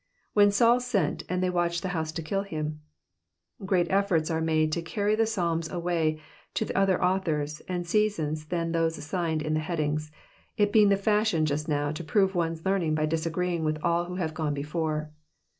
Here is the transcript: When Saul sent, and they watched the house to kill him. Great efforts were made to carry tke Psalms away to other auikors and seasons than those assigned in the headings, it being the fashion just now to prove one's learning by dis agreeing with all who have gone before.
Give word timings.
When 0.33 0.49
Saul 0.49 0.79
sent, 0.79 1.21
and 1.29 1.43
they 1.43 1.49
watched 1.51 1.83
the 1.83 1.89
house 1.89 2.11
to 2.13 2.23
kill 2.23 2.41
him. 2.41 2.79
Great 3.63 3.85
efforts 3.91 4.31
were 4.31 4.41
made 4.41 4.71
to 4.71 4.81
carry 4.81 5.15
tke 5.15 5.27
Psalms 5.27 5.69
away 5.71 6.19
to 6.55 6.75
other 6.75 6.97
auikors 6.97 7.61
and 7.67 7.85
seasons 7.85 8.45
than 8.45 8.71
those 8.71 8.97
assigned 8.97 9.43
in 9.43 9.53
the 9.53 9.59
headings, 9.59 10.11
it 10.57 10.73
being 10.73 10.89
the 10.89 10.97
fashion 10.97 11.45
just 11.45 11.69
now 11.69 11.91
to 11.91 12.03
prove 12.03 12.33
one's 12.33 12.65
learning 12.65 12.95
by 12.95 13.05
dis 13.05 13.27
agreeing 13.27 13.63
with 13.63 13.77
all 13.83 14.05
who 14.05 14.15
have 14.15 14.33
gone 14.33 14.55
before. 14.55 15.11